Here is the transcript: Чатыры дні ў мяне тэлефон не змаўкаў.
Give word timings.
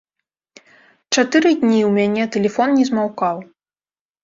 Чатыры 1.17 1.51
дні 1.61 1.79
ў 1.89 1.93
мяне 1.99 2.23
тэлефон 2.39 2.69
не 2.81 2.85
змаўкаў. 2.91 3.35